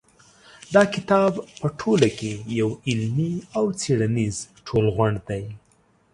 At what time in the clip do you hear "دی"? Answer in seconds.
5.29-5.43